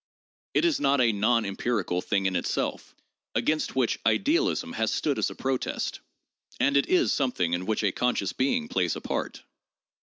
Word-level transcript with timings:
It 0.55 0.65
is 0.65 0.79
not 0.79 0.99
a 0.99 1.11
non 1.11 1.45
empirical 1.45 2.01
thing 2.01 2.25
in 2.25 2.35
itself 2.35 2.95
(against 3.35 3.75
which 3.75 3.99
idealism 4.03 4.73
has 4.73 4.89
stood 4.91 5.19
as 5.19 5.29
a 5.29 5.35
protest); 5.35 5.99
and 6.59 6.75
it 6.75 6.87
is 6.89 7.11
something 7.13 7.53
in 7.53 7.67
which 7.67 7.83
a 7.83 7.91
con 7.91 8.15
scious 8.15 8.35
being 8.35 8.67
plays 8.67 8.95
a 8.95 9.01
part. 9.01 9.43